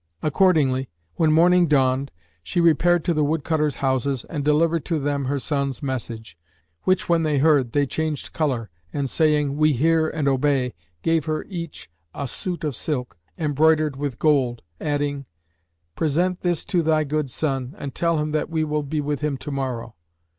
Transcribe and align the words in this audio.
Accordingly, 0.23 0.89
when 1.17 1.31
morning 1.31 1.67
dawned, 1.67 2.09
she 2.41 2.59
repaired 2.59 3.05
to 3.05 3.13
the 3.13 3.23
woodcutters' 3.23 3.75
houses 3.85 4.25
and 4.31 4.43
delivered 4.43 4.83
to 4.85 4.97
them 4.97 5.25
her 5.25 5.37
son's 5.37 5.83
message, 5.83 6.39
which 6.85 7.07
when 7.07 7.21
they 7.21 7.37
heard, 7.37 7.71
they 7.73 7.85
changed 7.85 8.33
colour, 8.33 8.71
and 8.91 9.07
saying, 9.07 9.57
"We 9.57 9.73
hear 9.73 10.09
and 10.09 10.27
obey," 10.27 10.73
gave 11.03 11.25
her 11.25 11.45
each 11.47 11.87
a 12.15 12.27
suit 12.27 12.63
of 12.63 12.75
silk, 12.75 13.15
embroidered 13.37 13.95
with 13.95 14.17
gold, 14.17 14.63
adding, 14.79 15.27
"Present 15.95 16.41
this 16.41 16.65
to 16.65 16.81
thy 16.81 17.03
good 17.03 17.27
son[FN#571] 17.27 17.75
and 17.77 17.93
tell 17.93 18.17
him 18.17 18.31
that 18.31 18.49
we 18.49 18.63
will 18.63 18.81
be 18.81 19.01
with 19.01 19.21
him 19.21 19.37
to 19.37 19.51
morrow." 19.51 19.93